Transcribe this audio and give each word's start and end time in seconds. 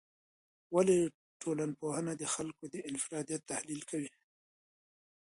ولي 0.75 0.99
ټولنپوهنه 1.41 2.13
د 2.17 2.23
خلګو 2.33 2.65
د 2.73 2.75
انفرادیت 2.89 3.41
تحلیل 3.51 3.81
کوي؟ 3.89 4.11